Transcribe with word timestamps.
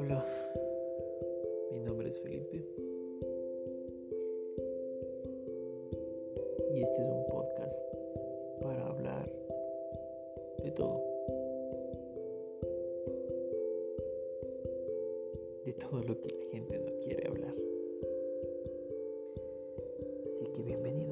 Hola, 0.00 0.24
mi 1.72 1.80
nombre 1.80 2.08
es 2.08 2.20
Felipe 2.20 2.64
y 6.72 6.82
este 6.82 7.02
es 7.02 7.08
un 7.08 7.26
podcast 7.26 7.84
para 8.62 8.86
hablar 8.86 9.28
de 10.62 10.70
todo, 10.70 11.02
de 15.64 15.72
todo 15.72 16.00
lo 16.04 16.16
que 16.20 16.28
la 16.28 16.44
gente 16.52 16.78
no 16.78 17.00
quiere 17.00 17.26
hablar. 17.26 17.54
Así 20.30 20.46
que 20.54 20.62
bienvenido. 20.62 21.07